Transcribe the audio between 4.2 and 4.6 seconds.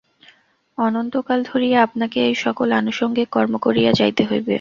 হইবে।